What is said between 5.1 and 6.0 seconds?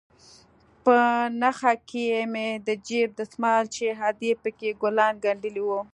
گنډلي وو.